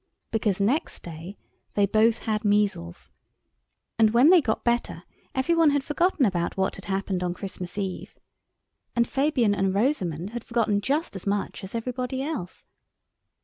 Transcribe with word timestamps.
Because 0.31 0.59
next 0.59 1.03
day 1.03 1.37
they 1.75 1.85
both 1.85 2.23
had 2.25 2.43
measles, 2.43 3.11
and 3.99 4.09
when 4.09 4.31
they 4.31 4.41
got 4.41 4.63
better 4.63 5.03
every 5.35 5.53
one 5.53 5.69
had 5.69 5.83
forgotten 5.83 6.25
about 6.25 6.57
what 6.57 6.73
had 6.75 6.85
happened 6.85 7.21
on 7.21 7.35
Christmas 7.35 7.77
Eve. 7.77 8.15
And 8.95 9.07
Fabian 9.07 9.53
and 9.53 9.75
Rosamund 9.75 10.31
had 10.31 10.43
forgotten 10.43 10.81
just 10.81 11.15
as 11.15 11.27
much 11.27 11.63
as 11.63 11.75
everybody 11.75 12.23
else. 12.23 12.65